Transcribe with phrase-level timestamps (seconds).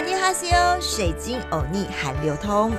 [0.00, 2.72] 阿尼哈西欧，水晶欧尼韩流通。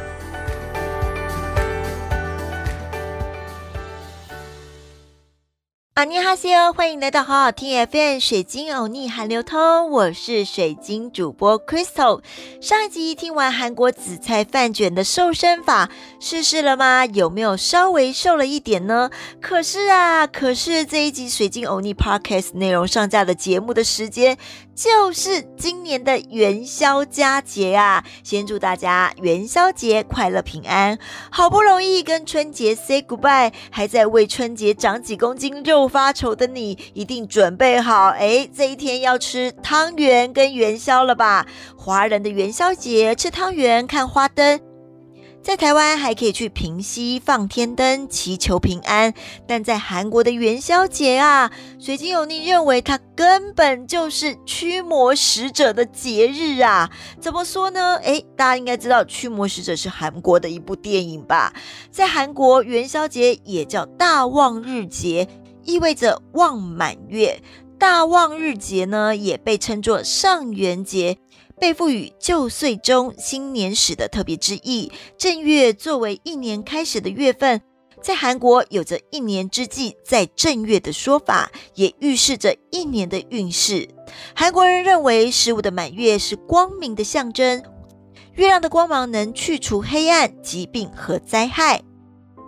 [5.94, 12.24] 阿尼哈西欧，欢迎来到好好听 FM 水晶欧尼韩流通，我是水晶主播 Crystal。
[12.60, 17.06] 上一集听完韩国紫菜饭卷的瘦身法，试试了吗？
[17.06, 19.12] 有没有稍微瘦了一点呢？
[19.40, 24.40] 可是啊，可是这一集水晶欧尼 Podcast 内容上架的节目的时间。
[24.74, 28.04] 就是今年的元宵佳节啊！
[28.24, 30.98] 先祝大家元宵节快乐平安。
[31.30, 41.46] 好不容易跟春节 say goodbye，还在为春节长几公斤肉发愁的你，一定准备好哎，这一天要吃汤圆跟元宵了吧？
[41.76, 44.71] 华人的元宵节吃汤圆看花灯。
[45.44, 49.12] 在台湾还可以去平溪放天灯，祈求平安。
[49.48, 56.92] 但在韩国的元宵节啊，水晶有你认为它根本就是驱魔使者的节日啊？
[57.20, 57.96] 怎么说呢？
[58.04, 61.52] 诶，大家应该知道《驱魔使者》是韩国的一部电影吧？
[61.90, 65.28] 在韩国元宵节也叫大望日节，
[65.64, 67.42] 意味着望满月。
[67.80, 71.18] 大望日节呢，也被称作上元节。
[71.62, 74.92] 被赋予旧岁中新年始的特别之意。
[75.16, 77.62] 正月作为一年开始的月份，
[78.02, 83.88] 在韩国有着一年之计在正月的说法，也预示着一年的运势。
[84.36, 87.62] 韩国人认为，十五的满月是光明的象征，
[88.34, 91.84] 月亮的光芒能去除黑暗、疾病和灾害。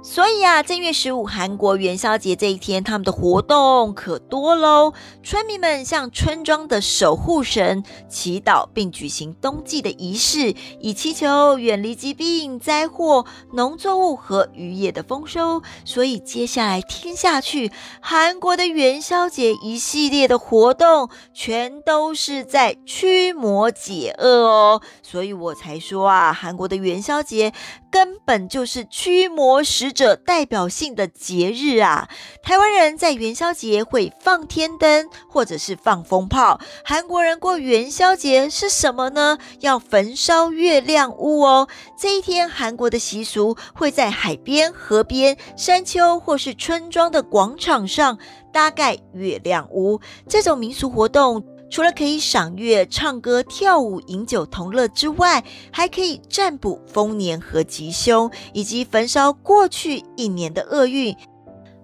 [0.06, 4.92] 所以啊，正月十五韩国元宵节这一天，他们的活动可多喽。
[5.24, 15.64] 村民们向村庄的守护神祈祷，并举行冬季的仪式，以祈求远离疾病、灾祸、农作物和渔业的丰收。
[15.86, 24.82] 所以接下来听下去，韩国的元宵节一系列的活动，全都是在驱魔解厄哦。
[25.02, 27.54] 所以我才说啊，韩国的元宵节
[27.90, 29.93] 根本就是驱魔使。
[29.94, 32.10] 这代表性的节日啊，
[32.42, 36.60] 台湾人在元宵节会放天灯或者是放风炮。
[36.84, 39.38] 韩国人过元宵节是什么呢？
[39.60, 41.68] 要焚烧月亮屋哦。
[41.98, 48.18] 这一天，韩国的习俗会在海边、河边、山丘或是村庄的广场上
[48.52, 50.02] 搭盖月亮屋。
[50.28, 51.53] 这种民俗活动。
[51.74, 61.16] 除了可以赏月、唱歌、跳舞、饮酒同乐之外，还可以占卜丰年和吉凶，以及焚烧过去一年的厄运。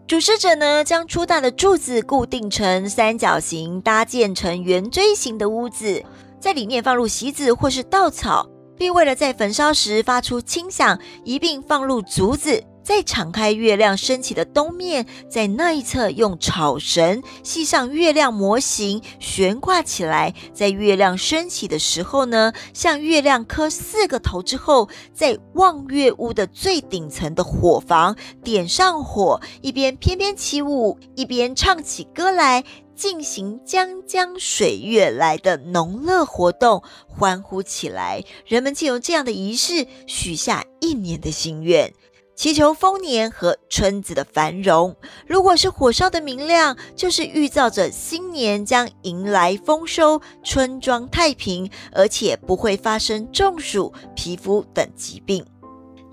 [0.05, 6.03] 主事者呢，将粗大的柱子固定成三角形，搭建成圆锥形的屋子，
[6.39, 12.63] 在里面放入席子或是稻草，并为了在焚烧时发出轻响，一并放入竹子。
[12.89, 20.33] 再敞开月亮升起的东面，在那一侧用草绳系上月亮模型，悬挂起来。
[20.55, 32.63] 在月亮升起的时候呢，向月亮磕四个头之后，在望月屋的最顶层的火房点上火，一边翩翩起舞，一边唱起歌来，
[32.95, 38.23] 进行江江水月来的农乐活动，欢呼起来。
[38.47, 41.93] 人们借由这样的仪式，许下一年的心愿。
[42.39, 44.95] 祈求丰年和村子的繁荣。
[45.27, 55.45] 如果是火烧的明亮，就是预兆着新年将迎来丰收，村庄太平，而且不会发生中暑、皮肤等疾病。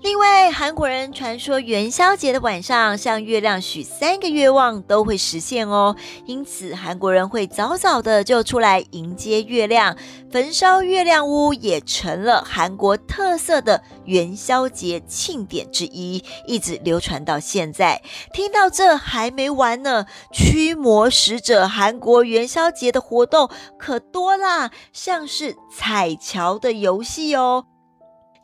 [0.01, 9.97] 另外，韩国人传说元宵节的晚上向月亮许三个愿望都会实现哦，因此韩国人会早早的就出来迎接月亮，
[10.31, 18.01] 焚烧月亮屋也成了韩国特色的元宵节庆典之一，一直流传到现在。
[18.31, 23.49] 听到这还没完呢，驱魔使者韩国元宵节的活动
[23.79, 27.65] 可多啦，像是彩桥的游戏哦。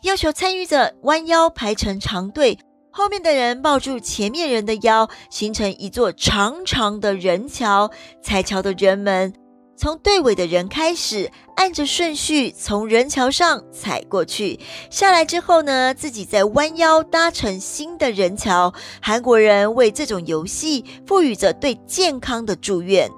[0.03, 2.59] 要求参与者弯腰排成长队，
[2.91, 7.90] 后面的人抱住前面人的腰，形成一座长长的人桥。
[8.22, 9.34] 踩桥的人们
[9.78, 14.60] 从队尾的人开始，按着顺序从人桥上踩过去。
[14.89, 18.74] 下来之后呢，自己再弯腰搭成新的人桥。
[19.01, 23.10] 韩国人为这种游戏赋予着对健康的祝愿。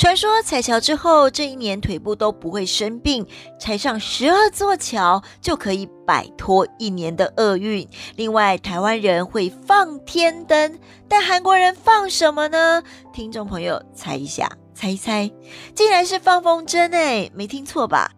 [0.00, 3.26] 传说踩桥之后，这一年腿部都不会生病，
[3.58, 7.86] 踩上十二座桥就可以摆脱一年的厄运。
[8.16, 12.82] 另外，台湾人会放天灯，但韩国人放什么呢？
[13.12, 15.30] 听众朋友猜一下，猜一猜，
[15.74, 18.10] 竟然是放风筝哎，没听错吧？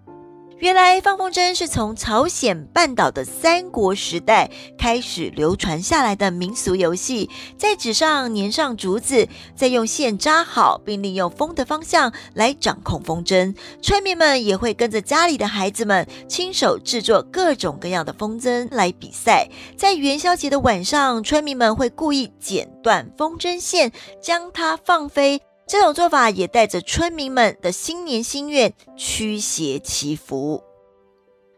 [0.62, 4.48] 原来放风筝是从朝鲜半岛的三国时代
[4.78, 7.28] 开始流传下来的民俗游戏，
[7.58, 9.26] 在纸上粘上竹子，
[9.56, 13.56] 再用线扎好，并利用风的方向来掌控风筝。
[13.82, 19.48] 村民们也会跟着家里的孩子们亲手制作各种各样的风筝来比赛。
[19.76, 23.90] 在元宵节的晚上，村民们会故意剪断风筝线，
[24.22, 25.42] 将它放飞。
[25.72, 30.62] 这种做法也带着村民们的新年心愿驱邪祈福。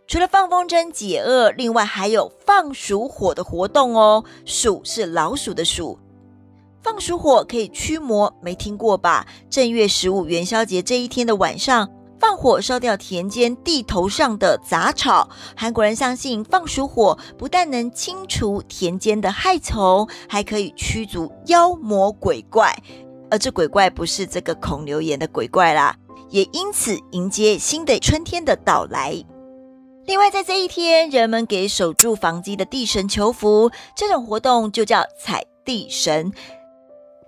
[0.06, 4.24] 除了放风筝解厄，另外还有放鼠火的活动哦。
[4.44, 5.98] 鼠是老鼠的鼠，
[6.80, 9.26] 放鼠火可以驱魔，没听过吧？
[9.50, 11.90] 正月十五元宵节这一天的晚上，
[12.20, 15.28] 放火烧掉田间地头上的杂草。
[15.56, 22.72] 韩国人相信放鼠火不但能清除田间的害虫，还可以驱逐妖魔鬼怪。
[23.30, 25.96] 而这鬼怪不是这个孔刘言的鬼怪啦，
[26.30, 29.24] 也因此迎接新的春天的到来。
[30.06, 36.30] 另外，在这一天，人们给守住房基的地神求福，这种活动就叫踩地神。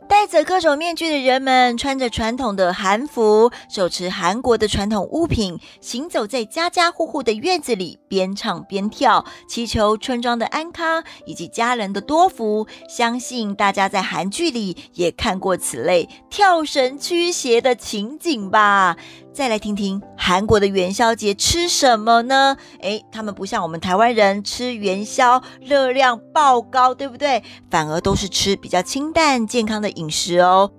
[0.08, 12.66] 戴着各种面具的人们，穿着传统的韩服，手持韩国的传统物品，行走在家家户户的院子里，边唱边跳，祈求村庄的安康以及家人的多福。
[12.88, 18.96] 相信大家在韩剧里也看过此类跳绳驱邪的情景吧。
[19.36, 22.56] 再来听听韩国的元宵节吃什么呢？
[22.80, 27.44] 诶，他们不像我们台湾人吃元宵热量爆高，对不对？
[27.70, 30.70] 反而都是吃比较清淡健康的饮食哦。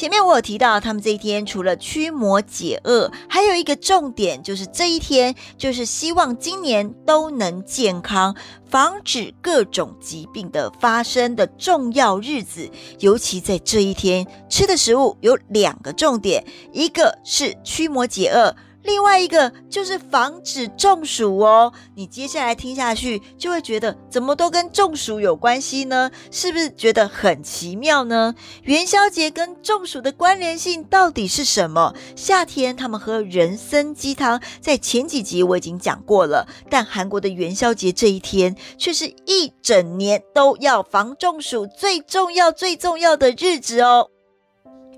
[0.00, 8.34] 前面我有提到，他们这一天除了驱魔解厄，还有一个重点就是这一天就是希望今年都能健康，
[8.70, 12.70] 防止各种疾病的发生的重要日子。
[13.00, 18.56] 尤其在这一天吃的食物有两个重点，一个是驱魔解厄。
[18.82, 26.10] 另外一个就是防止中暑哦，你接下来听下去就会觉得怎么都跟中暑有关系呢？
[26.30, 28.34] 是不是觉得很奇妙呢？
[28.62, 31.94] 元宵节跟中暑的关联性到底是什么？
[32.16, 44.08] 夏天他们喝人参鸡汤，在前几集我已经讲过了，但韩国的元宵节这一天却是一整年都要防中暑最重要、最重要的日子哦。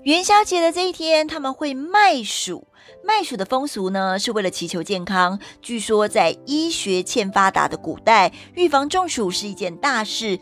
[0.01, 2.67] 元宵节的这一天，他们会卖薯。
[3.05, 5.39] 卖薯的风俗呢，是为了祈求健康。
[5.61, 10.37] 据说在医学欠发达的古代，预防中暑是一件大事，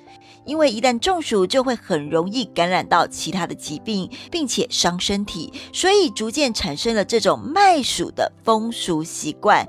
[0.46, 9.68] 因为一旦中暑，就会很容易感染到其他的疾病，并且伤身体，所以逐渐产生了这种卖薯的风俗习惯。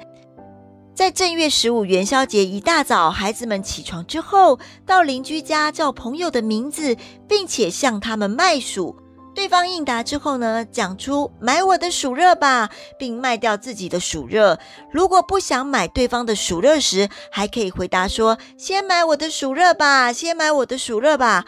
[0.95, 6.97] 在正月十五元宵节一大早，孩子们起床之后，到邻居家叫朋友的名字，
[7.29, 8.97] 并且向他们卖薯。
[9.35, 14.59] 对方应答之后呢，讲出买我的暑热吧，并卖掉自己的暑热。
[14.91, 21.45] 如果不想买对方的暑热时，还可以回答说：“先买我的暑热吧，先买我的暑热吧。”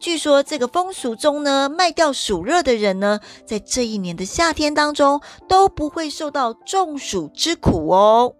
[0.00, 8.34] 据说这个风俗中呢，卖掉暑热的人呢，在这一年的夏天当中都不会受到中暑之苦哦。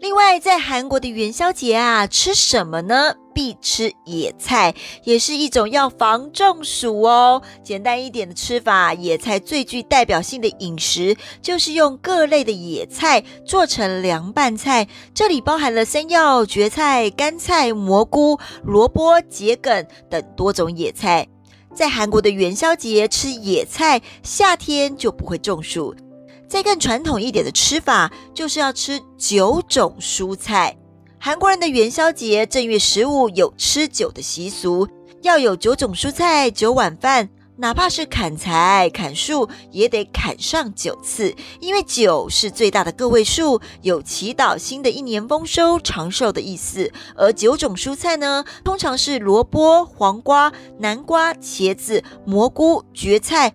[0.00, 3.16] 另外，在韩国的元宵节啊，吃什么呢？
[3.34, 4.74] 必吃野菜，
[5.04, 7.42] 也是一种要防中暑哦。
[7.62, 14.86] 简单一点的吃法，野菜最具代表性的饮食就是用各类的野菜做成凉拌菜。
[15.14, 21.26] 这里包含了山药、蕨菜、干菜、蘑菇、萝卜、桔梗等多种野菜。
[21.74, 25.94] 在韩国的元宵节吃野菜，夏天就不会中暑。
[26.46, 30.76] 再更传统一点的吃法，就是要吃九种蔬菜。
[31.24, 34.88] 韩国人的元宵节正月十五有吃酒的习俗，
[35.22, 46.90] 要有九种蔬菜、九碗饭，哪怕是砍柴、砍树，也得砍上九次，因为九是最大的个位数，有祈祷新的一年丰收、长寿的意思。
[47.14, 53.52] 而九种蔬菜呢，通常是萝卜、黄瓜、南瓜、茄子、蘑菇、蕨菜，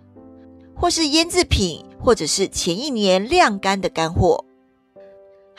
[0.73, 1.83] 或是腌制品。
[1.99, 4.45] 或者是前一年晾干的干货。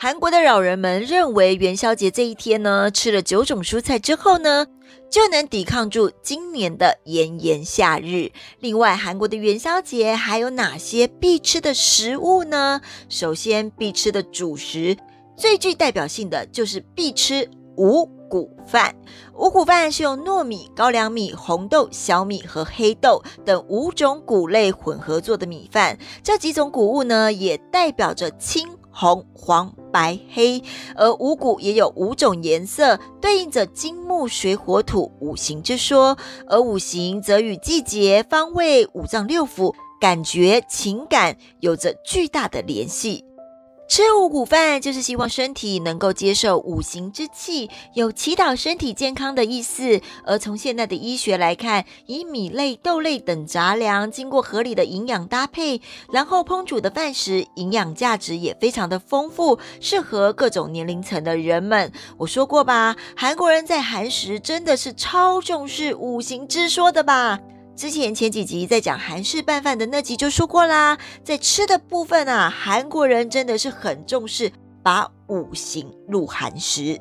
[0.01, 4.65] 韩国的老人们认为，元宵节这一天呢，吃了九种蔬菜之后呢，
[5.11, 8.31] 就能抵抗住今年的炎炎夏日。
[8.61, 12.79] 另外，韩国的元宵节还有哪些必吃的食物呢？
[13.09, 14.95] 首先，必吃的主食
[15.35, 18.09] 最具代表性的就是必吃五。
[18.29, 18.95] 谷饭，
[19.35, 25.97] 五谷饭是用糯米、高粱米、红豆、小米和黑豆等五种谷类混合做的米饭。
[26.21, 30.63] 这几种谷物呢，也代表着青、红、黄、白、黑。
[30.95, 36.17] 而五谷也有五种颜色，对应着金木水火土五行之说。
[36.47, 43.25] 而五行则与季节、方位、五脏六腑、感觉、情感有着巨大的联系。
[43.89, 49.99] 吃五谷饭就是希望身体能够接受五行之气，有祈祷身体健康的意思。
[50.23, 55.81] 而从现代的医学来看，以米类、豆类等杂粮，经过合理的营养搭配，
[56.13, 61.91] 然后烹煮的饭食，营养价值也非常的丰富，适合各种年龄层的人们。
[62.19, 67.39] 我说过吧，韩国人在韩食真的是超重视五行之说的吧。
[67.79, 74.51] 之前前几集在讲韩式拌饭的那集就说过啦，在吃的部分啊，韩国人真的是很重视
[74.83, 76.99] 把五行入韩食。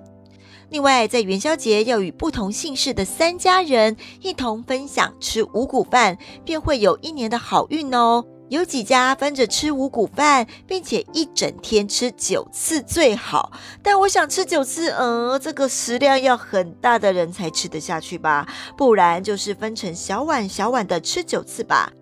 [0.71, 8.25] 另外，在元宵节要与不同姓氏的三家人一同分享吃五谷饭，便会有一年的好运哦。
[8.49, 13.53] 有几家分着吃五谷饭，并且一整天吃九次最好。
[13.83, 18.47] 但我想吃九次，呃，这个食量要很大的人才吃得下去吧？
[18.77, 21.93] 不然就是分成小碗小碗的吃九次吧。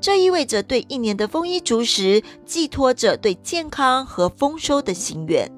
[0.00, 5.50] 这意味着对一年的丰衣足食，寄托着对健康和丰收的心愿。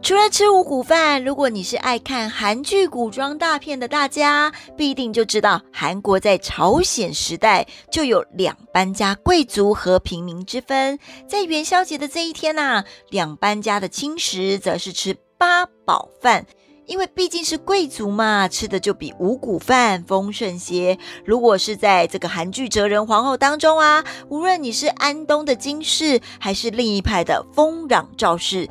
[0.00, 10.98] 除了吃五谷饭，如果你是爱看韩剧古装大片的大家，必定就知道韩国在朝鲜时代就有两班家贵族和平民之分。
[11.26, 16.46] 在元宵节的这一天呐，两班家的轻食则是吃八宝饭，
[16.86, 20.96] 因为毕竟是贵族嘛，吃的就比五谷饭丰盛些。
[21.24, 28.66] 如果是在这个韩剧哲人皇后当中啊，无论你是安东的金氏，还是另一派的丰壤赵氏。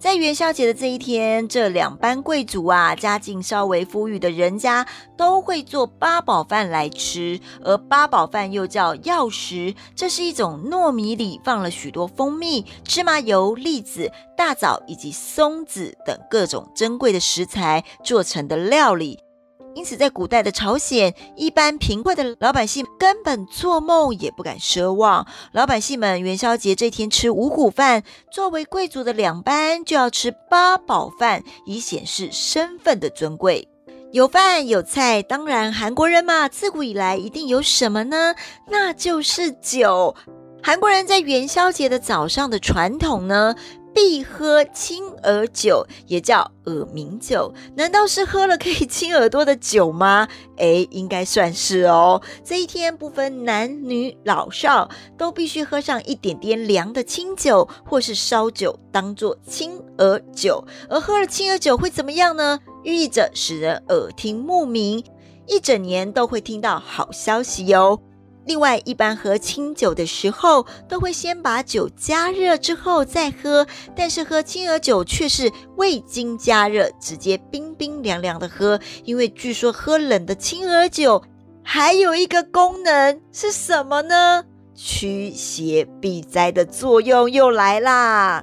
[0.00, 7.38] 在元宵节的这一天，这两班贵族啊，家境稍微富裕的人家都会做八宝饭来吃。
[7.62, 19.18] 而八宝饭又叫药食，这是一种糯米里放了许多蜂蜜、芝麻油、栗子、大枣以及松子等各种珍贵的食材做成的料理。
[19.74, 25.26] 因此，在古代的朝鲜，一般贫困的老百姓根本做梦也不敢奢望。
[25.52, 33.68] 老百姓们元宵节这天吃五谷饭，作为贵族的两班就要吃八宝饭，以显示身份的尊贵。
[34.12, 38.34] 有饭有菜，当然韩国人嘛，自古以来一定有什么呢？
[38.68, 40.16] 那就是酒。
[40.62, 43.54] 韩国人在元宵节的早上的传统呢？
[43.94, 47.52] 必喝清耳酒，也叫耳鸣酒。
[47.74, 50.28] 难道是喝了可以清耳朵的酒吗？
[50.56, 52.20] 哎，应该算是哦。
[52.44, 60.64] 这一天不分男女老少，都必须喝上一点点凉的清酒或是烧酒，当做清耳酒。
[60.88, 62.60] 而喝了清耳酒会怎么样呢？
[62.82, 65.04] 寓意着使人耳听目明，
[65.46, 68.00] 一整年都会听到好消息哟。
[68.46, 73.66] 另外，一般喝清酒的时候，都会先把酒加热之后再喝。
[73.94, 78.80] 但是喝青耳酒却是未经加热，直接冰冰凉凉的喝。
[79.04, 81.22] 因为据说喝冷的青耳酒
[81.62, 84.44] 还有一个功能是什么呢？
[84.74, 88.42] 驱邪避灾的作用又来啦！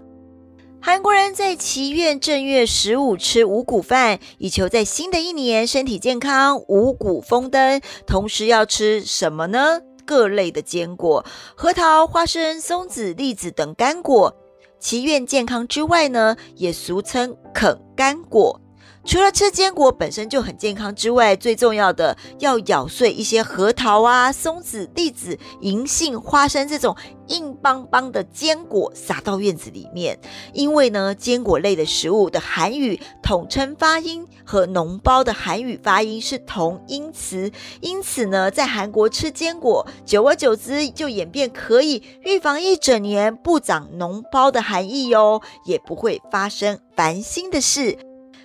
[0.79, 7.81] 韩国人在祈愿正月十五吃五谷饭，以求在新的一年身体健康、五谷丰登。
[8.05, 9.81] 同时要吃什么呢？
[10.05, 14.34] 各类的坚果，核桃、花生、松子、栗子等干果，
[14.79, 18.62] 祈愿健康之外呢，也俗称啃干果。
[19.08, 26.94] 除了吃坚果本身就很健康之外，最重要的要咬碎一些核桃啊、松子、栗子、银杏、花生这种
[27.28, 30.20] 硬邦邦的坚果撒到院子里面。
[30.52, 37.50] 因为呢，坚果类的食物的韩语统称发音和脓包的韩语发音是同音词，
[37.80, 47.98] 因此呢，在韩国吃坚果，久而久之就演变可以预防一整年不长脓包的含义哟，也不会发生烦心的事。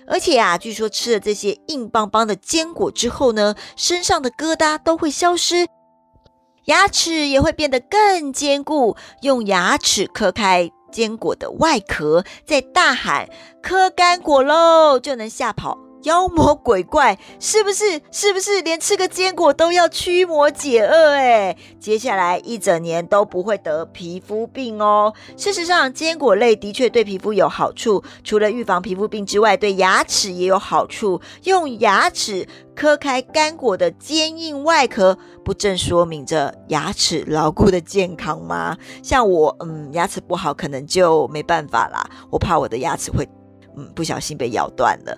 [0.07, 5.67] 而且啊，据说吃了这些硬邦邦的坚果之后呢，身上的疙瘩都会消失，
[6.65, 8.95] 牙齿也会变得更坚固。
[9.21, 13.29] 用牙齿磕开坚果的外壳，再大喊
[13.63, 15.77] “磕干果喽”，就能吓跑。
[16.03, 18.01] 妖魔鬼怪是不是？
[18.11, 21.11] 是不是连吃个坚果都要驱魔解厄？
[21.13, 25.13] 哎，接下来一整年都不会得皮肤病哦。
[25.37, 31.21] 事实上，坚果类的确对皮肤有好处，除了预防皮肤病之外，对牙齿也有好处。
[31.43, 38.77] 用牙齿磕开干果的坚硬外壳，不正说明着牙齿牢固的健康吗？
[39.01, 42.09] 像我，嗯，牙齿不好，可能就没办法啦。
[42.29, 43.27] 我怕我的牙齿会，
[43.77, 45.17] 嗯，不小心被咬断了。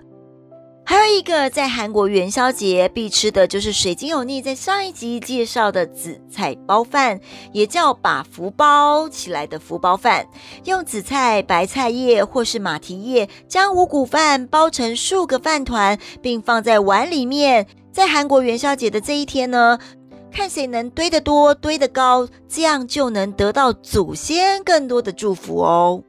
[0.88, 7.18] 还有一个在韩国元宵节必吃的就是水晶油腻，在上一集介绍的紫菜包饭，
[7.52, 10.24] 也叫把福包起来的福包饭。
[10.64, 17.66] 用紫菜、白菜叶或是马蹄叶，将五谷饭包成数个饭团，并放在碗里面。
[17.90, 19.78] 在韩国元宵节的这一天呢。
[20.32, 26.02] 看谁能堆得多、堆得高，这样就能得到祖先更多的祝福哦。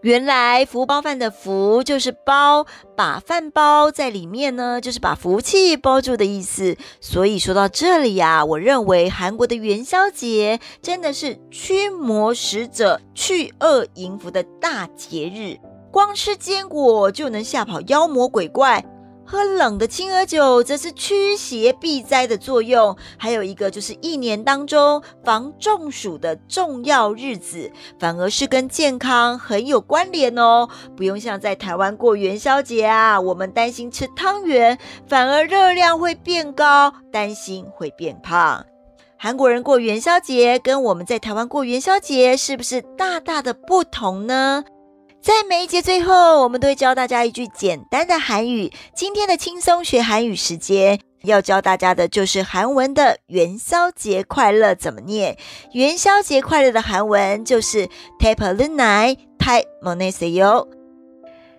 [0.00, 6.76] 原来福包饭的福就是包，把饭包在里面呢，就是把福气包住的意思。
[7.00, 15.58] 所以说到这里呀，我认为韩国的元宵节真的是驱魔使者、去恶迎福的大节日，
[15.90, 18.84] 光吃坚果就能吓跑妖魔鬼怪。
[19.30, 22.96] 喝冷的青鹅酒，则是驱邪避灾的作用。
[23.18, 27.70] 还有一个就是一年当中防中暑的重要日子，
[28.00, 30.66] 反而是跟健康很有关联哦。
[30.96, 38.64] 不用像在台湾过元宵节啊，我们担心吃汤圆，反而热量会变高，担心会变胖。
[39.18, 44.64] 韩国人过元宵节跟我们在台湾过元宵节是不是大大的不同呢？
[45.20, 48.72] 在每一节最后，我们都会教大家一句简单的韩语。
[48.94, 55.36] 今天的轻松学韩语时间，要教大家的就是韩文的元宵节快乐怎么念。
[55.72, 60.68] 元宵节快乐的韩文就是 Tape Lunai Tai Moneseyo。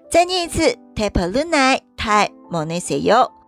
[0.09, 3.38] 再念一次 Tape Lunai Tai Moneseyo。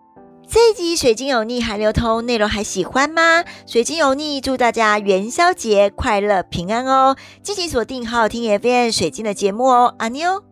[0.53, 3.45] 这一集水晶有逆韩流通内容还喜欢吗？
[3.65, 7.15] 水晶有逆祝大家元宵节快乐平安哦！
[7.41, 10.43] 敬请锁定好好听 FM 水晶的节目哦，阿妞。